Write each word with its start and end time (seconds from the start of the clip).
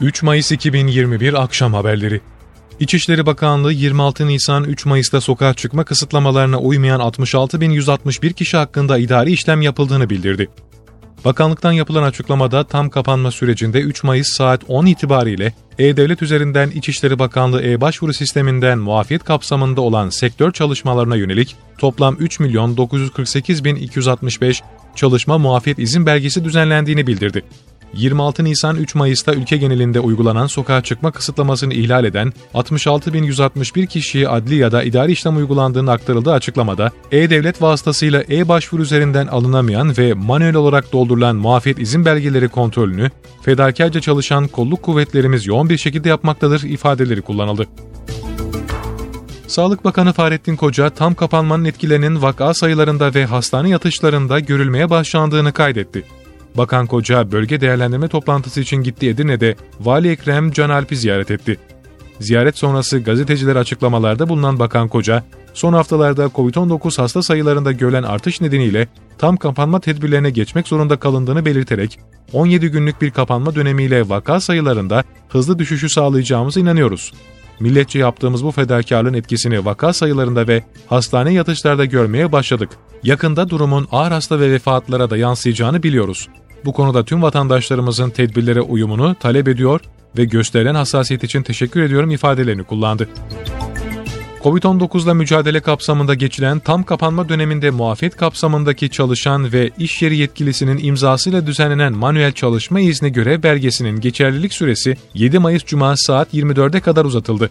3 0.00 0.22
Mayıs 0.22 0.52
2021 0.52 1.42
akşam 1.42 1.74
haberleri. 1.74 2.20
İçişleri 2.80 3.26
Bakanlığı 3.26 3.72
26 3.72 4.26
Nisan 4.26 4.64
3 4.64 4.86
Mayıs'ta 4.86 5.20
sokağa 5.20 5.54
çıkma 5.54 5.84
kısıtlamalarına 5.84 6.58
uymayan 6.58 7.00
66.161 7.00 8.32
kişi 8.32 8.56
hakkında 8.56 8.98
idari 8.98 9.32
işlem 9.32 9.62
yapıldığını 9.62 10.10
bildirdi. 10.10 10.48
Bakanlıktan 11.24 11.72
yapılan 11.72 12.02
açıklamada 12.02 12.64
tam 12.64 12.90
kapanma 12.90 13.30
sürecinde 13.30 13.80
3 13.80 14.04
Mayıs 14.04 14.28
saat 14.36 14.62
10 14.68 14.86
itibariyle 14.86 15.52
E-Devlet 15.78 16.22
üzerinden 16.22 16.70
İçişleri 16.70 17.18
Bakanlığı 17.18 17.62
e-başvuru 17.62 18.12
sisteminden 18.12 18.78
muafiyet 18.78 19.24
kapsamında 19.24 19.80
olan 19.80 20.10
sektör 20.10 20.52
çalışmalarına 20.52 21.16
yönelik 21.16 21.56
toplam 21.78 22.16
3 22.20 22.40
milyon 22.40 22.76
948 22.76 23.64
bin 23.64 23.76
265 23.76 24.62
çalışma 24.94 25.38
muafiyet 25.38 25.78
izin 25.78 26.06
belgesi 26.06 26.44
düzenlendiğini 26.44 27.06
bildirdi. 27.06 27.42
26 27.94 28.44
Nisan 28.44 28.76
3 28.76 28.94
Mayıs'ta 28.94 29.34
ülke 29.34 29.56
genelinde 29.56 30.00
uygulanan 30.00 30.46
sokağa 30.46 30.82
çıkma 30.82 31.10
kısıtlamasını 31.10 31.74
ihlal 31.74 32.04
eden 32.04 32.32
66.161 32.54 33.86
kişiye 33.86 34.28
adli 34.28 34.54
ya 34.54 34.72
da 34.72 34.82
idari 34.82 35.12
işlem 35.12 35.36
uygulandığını 35.36 35.92
aktarıldığı 35.92 36.32
açıklamada, 36.32 36.90
E-Devlet 37.12 37.62
vasıtasıyla 37.62 38.22
e-başvuru 38.30 38.82
üzerinden 38.82 39.26
alınamayan 39.26 39.98
ve 39.98 40.14
manuel 40.14 40.54
olarak 40.54 40.92
doldurulan 40.92 41.36
muafiyet 41.36 41.78
izin 41.78 42.04
belgeleri 42.04 42.48
kontrolünü 42.48 43.10
fedakarca 43.42 44.00
çalışan 44.00 44.48
kolluk 44.48 44.82
kuvvetlerimiz 44.82 45.46
yoğun 45.46 45.70
bir 45.70 45.78
şekilde 45.78 46.08
yapmaktadır 46.08 46.62
ifadeleri 46.62 47.22
kullanıldı. 47.22 47.66
Sağlık 49.46 49.84
Bakanı 49.84 50.12
Fahrettin 50.12 50.56
Koca, 50.56 50.90
tam 50.90 51.14
kapanmanın 51.14 51.64
etkilerinin 51.64 52.22
vaka 52.22 52.54
sayılarında 52.54 53.14
ve 53.14 53.24
hastane 53.26 53.68
yatışlarında 53.68 54.40
görülmeye 54.40 54.90
başlandığını 54.90 55.52
kaydetti. 55.52 56.04
Bakan 56.56 56.86
Koca 56.86 57.32
bölge 57.32 57.60
değerlendirme 57.60 58.08
toplantısı 58.08 58.60
için 58.60 58.76
gitti 58.76 59.08
Edirne'de 59.08 59.56
Vali 59.80 60.08
Ekrem 60.08 60.50
Can 60.50 60.70
Alp'i 60.70 60.96
ziyaret 60.96 61.30
etti. 61.30 61.58
Ziyaret 62.20 62.58
sonrası 62.58 62.98
gazetecilere 62.98 63.58
açıklamalarda 63.58 64.28
bulunan 64.28 64.58
Bakan 64.58 64.88
Koca, 64.88 65.24
son 65.54 65.72
haftalarda 65.72 66.24
COVID-19 66.24 67.02
hasta 67.02 67.22
sayılarında 67.22 67.72
görülen 67.72 68.02
artış 68.02 68.40
nedeniyle 68.40 68.88
tam 69.18 69.36
kapanma 69.36 69.80
tedbirlerine 69.80 70.30
geçmek 70.30 70.68
zorunda 70.68 70.96
kalındığını 70.96 71.44
belirterek 71.44 71.98
17 72.32 72.68
günlük 72.68 73.02
bir 73.02 73.10
kapanma 73.10 73.54
dönemiyle 73.54 74.08
vaka 74.08 74.40
sayılarında 74.40 75.04
hızlı 75.28 75.58
düşüşü 75.58 75.88
sağlayacağımıza 75.88 76.60
inanıyoruz. 76.60 77.12
Milletçe 77.60 77.98
yaptığımız 77.98 78.44
bu 78.44 78.50
fedakarlığın 78.50 79.14
etkisini 79.14 79.64
vaka 79.64 79.92
sayılarında 79.92 80.48
ve 80.48 80.64
hastane 80.86 81.32
yatışlarda 81.32 81.84
görmeye 81.84 82.32
başladık. 82.32 82.70
Yakında 83.02 83.50
durumun 83.50 83.88
ağır 83.92 84.12
hasta 84.12 84.40
ve 84.40 84.52
vefatlara 84.52 85.10
da 85.10 85.16
yansıyacağını 85.16 85.82
biliyoruz. 85.82 86.28
Bu 86.66 86.72
konuda 86.72 87.04
tüm 87.04 87.22
vatandaşlarımızın 87.22 88.10
tedbirlere 88.10 88.60
uyumunu 88.60 89.14
talep 89.14 89.48
ediyor 89.48 89.80
ve 90.18 90.24
gösterilen 90.24 90.74
hassasiyet 90.74 91.24
için 91.24 91.42
teşekkür 91.42 91.82
ediyorum 91.82 92.10
ifadelerini 92.10 92.64
kullandı. 92.64 93.08
Covid-19 94.42 95.04
ile 95.04 95.12
mücadele 95.12 95.60
kapsamında 95.60 96.14
geçilen 96.14 96.58
tam 96.58 96.82
kapanma 96.82 97.28
döneminde 97.28 97.70
muafiyet 97.70 98.16
kapsamındaki 98.16 98.90
çalışan 98.90 99.52
ve 99.52 99.70
iş 99.78 100.02
yeri 100.02 100.16
yetkilisinin 100.16 100.78
imzasıyla 100.82 101.46
düzenlenen 101.46 101.92
manuel 101.92 102.32
çalışma 102.32 102.80
izni 102.80 103.12
görev 103.12 103.42
belgesinin 103.42 104.00
geçerlilik 104.00 104.52
süresi 104.52 104.96
7 105.14 105.38
Mayıs 105.38 105.64
Cuma 105.64 105.94
saat 105.96 106.34
24'e 106.34 106.80
kadar 106.80 107.04
uzatıldı 107.04 107.50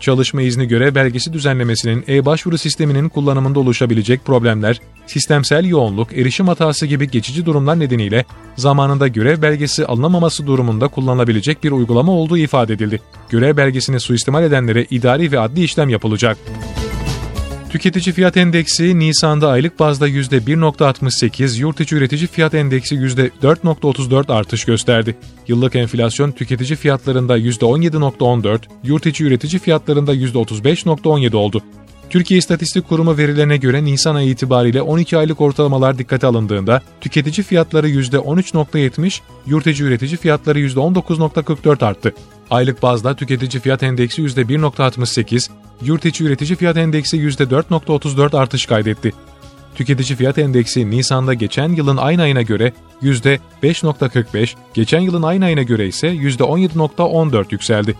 çalışma 0.00 0.42
izni 0.42 0.68
görev 0.68 0.94
belgesi 0.94 1.32
düzenlemesinin 1.32 2.04
e-başvuru 2.08 2.58
sisteminin 2.58 3.08
kullanımında 3.08 3.60
oluşabilecek 3.60 4.24
problemler, 4.24 4.80
sistemsel 5.06 5.64
yoğunluk, 5.64 6.12
erişim 6.12 6.48
hatası 6.48 6.86
gibi 6.86 7.10
geçici 7.10 7.46
durumlar 7.46 7.80
nedeniyle 7.80 8.24
zamanında 8.56 9.08
görev 9.08 9.42
belgesi 9.42 9.86
alınamaması 9.86 10.46
durumunda 10.46 10.88
kullanılabilecek 10.88 11.64
bir 11.64 11.70
uygulama 11.70 12.12
olduğu 12.12 12.38
ifade 12.38 12.72
edildi. 12.72 13.00
Görev 13.28 13.56
belgesini 13.56 14.00
suistimal 14.00 14.44
edenlere 14.44 14.86
idari 14.90 15.32
ve 15.32 15.40
adli 15.40 15.64
işlem 15.64 15.88
yapılacak. 15.88 16.36
Tüketici 17.70 18.12
fiyat 18.12 18.36
endeksi 18.36 18.98
Nisan'da 18.98 19.48
aylık 19.48 19.78
bazda 19.78 20.08
%1.68, 20.08 21.60
yurt 21.60 21.80
içi 21.80 21.96
üretici 21.96 22.26
fiyat 22.26 22.54
endeksi 22.54 22.94
%4.34 22.94 24.32
artış 24.32 24.64
gösterdi. 24.64 25.16
Yıllık 25.48 25.76
enflasyon 25.76 26.32
tüketici 26.32 26.76
fiyatlarında 26.76 27.38
%17.14, 27.38 28.58
yurt 28.84 29.06
içi 29.06 29.24
üretici 29.24 29.58
fiyatlarında 29.58 30.14
%35.17 30.14 31.36
oldu. 31.36 31.62
Türkiye 32.10 32.38
İstatistik 32.38 32.88
Kurumu 32.88 33.16
verilerine 33.16 33.56
göre 33.56 33.84
Nisan 33.84 34.14
ayı 34.14 34.30
itibariyle 34.30 34.82
12 34.82 35.18
aylık 35.18 35.40
ortalamalar 35.40 35.98
dikkate 35.98 36.26
alındığında 36.26 36.82
tüketici 37.00 37.44
fiyatları 37.44 37.88
%13.70, 37.88 39.20
yurt 39.46 39.66
içi 39.66 39.84
üretici 39.84 40.16
fiyatları 40.16 40.60
%19.44 40.60 41.84
arttı. 41.84 42.14
Aylık 42.50 42.82
bazda 42.82 43.16
tüketici 43.16 43.62
fiyat 43.62 43.82
endeksi 43.82 44.22
%1.68, 44.22 45.50
yurt 45.82 46.04
içi 46.04 46.24
üretici 46.24 46.56
fiyat 46.56 46.76
endeksi 46.76 47.16
%4.34 47.16 48.36
artış 48.36 48.66
kaydetti. 48.66 49.12
Tüketici 49.74 50.16
fiyat 50.16 50.38
endeksi 50.38 50.90
Nisan'da 50.90 51.34
geçen 51.34 51.68
yılın 51.68 51.96
aynı 51.96 52.22
ayına 52.22 52.42
göre 52.42 52.72
%5.45, 53.02 54.54
geçen 54.74 55.00
yılın 55.00 55.22
aynı 55.22 55.44
ayına 55.44 55.62
göre 55.62 55.86
ise 55.86 56.08
%17.14 56.08 57.44
yükseldi. 57.50 57.96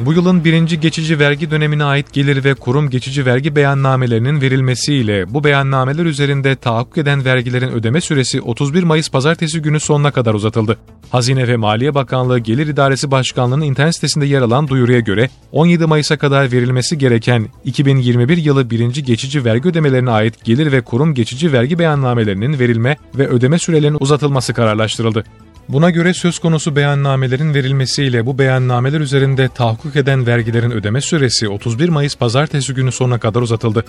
Bu 0.00 0.12
yılın 0.12 0.44
birinci 0.44 0.80
geçici 0.80 1.18
vergi 1.18 1.50
dönemine 1.50 1.84
ait 1.84 2.12
gelir 2.12 2.44
ve 2.44 2.54
kurum 2.54 2.90
geçici 2.90 3.26
vergi 3.26 3.56
beyannamelerinin 3.56 4.40
verilmesiyle 4.40 5.34
bu 5.34 5.44
beyannameler 5.44 6.04
üzerinde 6.04 6.56
tahakkuk 6.56 6.98
eden 6.98 7.24
vergilerin 7.24 7.72
ödeme 7.72 8.00
süresi 8.00 8.40
31 8.40 8.82
Mayıs 8.82 9.10
pazartesi 9.10 9.62
günü 9.62 9.80
sonuna 9.80 10.10
kadar 10.10 10.34
uzatıldı. 10.34 10.78
Hazine 11.10 11.48
ve 11.48 11.56
Maliye 11.56 11.94
Bakanlığı 11.94 12.38
Gelir 12.38 12.66
İdaresi 12.66 13.10
Başkanlığı'nın 13.10 13.64
internet 13.64 13.94
sitesinde 13.94 14.26
yer 14.26 14.42
alan 14.42 14.68
duyuruya 14.68 15.00
göre 15.00 15.28
17 15.52 15.86
Mayıs'a 15.86 16.16
kadar 16.16 16.52
verilmesi 16.52 16.98
gereken 16.98 17.46
2021 17.64 18.36
yılı 18.36 18.70
birinci 18.70 19.04
geçici 19.04 19.44
vergi 19.44 19.68
ödemelerine 19.68 20.10
ait 20.10 20.44
gelir 20.44 20.72
ve 20.72 20.80
kurum 20.80 21.14
geçici 21.14 21.52
vergi 21.52 21.78
beyannamelerinin 21.78 22.58
verilme 22.58 22.96
ve 23.14 23.28
ödeme 23.28 23.58
sürelerinin 23.58 23.98
uzatılması 24.00 24.54
kararlaştırıldı. 24.54 25.24
Buna 25.68 25.90
göre 25.90 26.14
söz 26.14 26.38
konusu 26.38 26.76
beyannamelerin 26.76 27.54
verilmesiyle 27.54 28.26
bu 28.26 28.38
beyannameler 28.38 29.00
üzerinde 29.00 29.48
tahakkuk 29.48 29.96
eden 29.96 30.26
vergilerin 30.26 30.70
ödeme 30.70 31.00
süresi 31.00 31.48
31 31.48 31.88
Mayıs 31.88 32.16
pazartesi 32.16 32.74
günü 32.74 32.92
sonuna 32.92 33.18
kadar 33.18 33.42
uzatıldı. 33.42 33.84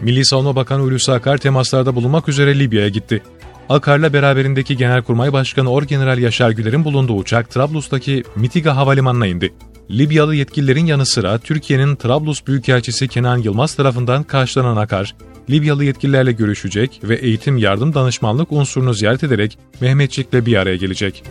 Milli 0.00 0.24
Savunma 0.24 0.56
Bakanı 0.56 0.82
Hulusi 0.82 1.12
Akar 1.12 1.38
temaslarda 1.38 1.94
bulunmak 1.94 2.28
üzere 2.28 2.58
Libya'ya 2.58 2.88
gitti. 2.88 3.22
Akar'la 3.68 4.12
beraberindeki 4.12 4.76
Genelkurmay 4.76 5.32
Başkanı 5.32 5.70
Orgeneral 5.70 6.18
Yaşar 6.18 6.50
Güler'in 6.50 6.84
bulunduğu 6.84 7.14
uçak 7.14 7.50
Trablus'taki 7.50 8.24
Mitiga 8.36 8.76
Havalimanı'na 8.76 9.26
indi. 9.26 9.54
Libyalı 9.90 10.34
yetkililerin 10.34 10.86
yanı 10.86 11.06
sıra 11.06 11.38
Türkiye'nin 11.38 11.96
Trablus 11.96 12.46
Büyükelçisi 12.46 13.08
Kenan 13.08 13.38
Yılmaz 13.38 13.74
tarafından 13.74 14.22
karşılanan 14.22 14.76
Akar, 14.76 15.14
Libyalı 15.50 15.84
yetkililerle 15.84 16.32
görüşecek 16.32 17.00
ve 17.04 17.16
eğitim 17.16 17.56
yardım 17.58 17.94
danışmanlık 17.94 18.52
unsurunu 18.52 18.94
ziyaret 18.94 19.24
ederek 19.24 19.58
Mehmetçik'le 19.80 20.46
bir 20.46 20.56
araya 20.56 20.76
gelecek. 20.76 21.24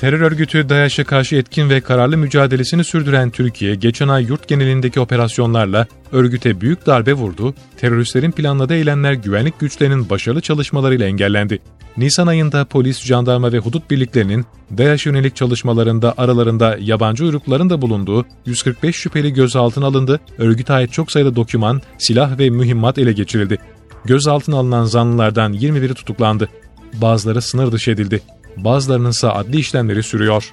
Terör 0.00 0.20
örgütü 0.20 0.68
DAEŞ'e 0.68 1.04
karşı 1.04 1.36
etkin 1.36 1.70
ve 1.70 1.80
kararlı 1.80 2.16
mücadelesini 2.16 2.84
sürdüren 2.84 3.30
Türkiye, 3.30 3.74
geçen 3.74 4.08
ay 4.08 4.24
yurt 4.24 4.48
genelindeki 4.48 5.00
operasyonlarla 5.00 5.86
örgüte 6.12 6.60
büyük 6.60 6.86
darbe 6.86 7.12
vurdu, 7.12 7.54
teröristlerin 7.76 8.30
planladığı 8.30 8.74
eylemler 8.74 9.12
güvenlik 9.12 9.60
güçlerinin 9.60 10.10
başarılı 10.10 10.40
çalışmalarıyla 10.40 11.06
engellendi. 11.06 11.58
Nisan 11.96 12.26
ayında 12.26 12.64
polis, 12.64 13.04
jandarma 13.04 13.52
ve 13.52 13.58
hudut 13.58 13.90
birliklerinin 13.90 14.46
DAEŞ 14.78 15.06
yönelik 15.06 15.36
çalışmalarında 15.36 16.14
aralarında 16.18 16.76
yabancı 16.80 17.24
uyrukların 17.24 17.70
da 17.70 17.82
bulunduğu 17.82 18.26
145 18.46 18.96
şüpheli 18.96 19.32
gözaltına 19.32 19.86
alındı, 19.86 20.20
örgüte 20.38 20.72
ait 20.72 20.92
çok 20.92 21.12
sayıda 21.12 21.36
doküman, 21.36 21.82
silah 21.98 22.38
ve 22.38 22.50
mühimmat 22.50 22.98
ele 22.98 23.12
geçirildi. 23.12 23.58
Gözaltına 24.04 24.56
alınan 24.56 24.84
zanlılardan 24.84 25.52
21'i 25.52 25.94
tutuklandı. 25.94 26.48
Bazıları 26.94 27.42
sınır 27.42 27.72
dışı 27.72 27.90
edildi. 27.90 28.20
Bazılarının 28.64 29.10
ise 29.10 29.28
adli 29.28 29.58
işlemleri 29.58 30.02
sürüyor. 30.02 30.52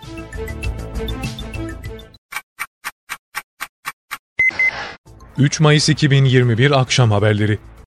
...3 5.38 5.64
Mayıs 5.64 5.90
2021 5.90 6.72
akşam 6.72 7.12
haberleri 7.12 7.60